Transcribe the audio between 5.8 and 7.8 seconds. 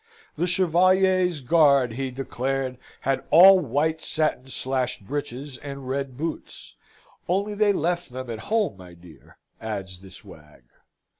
red boots "only they